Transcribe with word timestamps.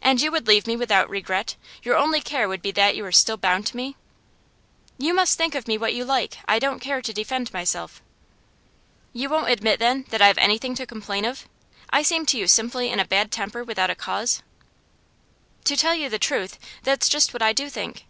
'And 0.00 0.20
you 0.20 0.30
would 0.30 0.46
leave 0.46 0.68
me 0.68 0.76
without 0.76 1.10
regret? 1.10 1.56
Your 1.82 1.96
only 1.96 2.20
care 2.20 2.46
would 2.48 2.62
be 2.62 2.70
that 2.70 2.94
you 2.94 3.02
were 3.02 3.10
still 3.10 3.36
bound 3.36 3.66
to 3.66 3.76
me?' 3.76 3.96
'You 4.96 5.12
must 5.12 5.36
think 5.36 5.56
of 5.56 5.66
me 5.66 5.76
what 5.76 5.92
you 5.92 6.04
like. 6.04 6.38
I 6.46 6.60
don't 6.60 6.78
care 6.78 7.02
to 7.02 7.12
defend 7.12 7.52
myself.' 7.52 8.00
'You 9.12 9.28
won't 9.28 9.50
admit, 9.50 9.80
then, 9.80 10.04
that 10.10 10.22
I 10.22 10.28
have 10.28 10.38
anything 10.38 10.76
to 10.76 10.86
complain 10.86 11.24
of? 11.24 11.48
I 11.92 12.02
seem 12.02 12.26
to 12.26 12.38
you 12.38 12.46
simply 12.46 12.90
in 12.90 13.00
a 13.00 13.04
bad 13.04 13.32
temper 13.32 13.64
without 13.64 13.90
a 13.90 13.96
cause?' 13.96 14.40
'To 15.64 15.76
tell 15.76 15.94
you 15.96 16.08
the 16.08 16.20
truth, 16.20 16.56
that's 16.84 17.08
just 17.08 17.32
what 17.34 17.42
I 17.42 17.52
do 17.52 17.68
think. 17.68 18.06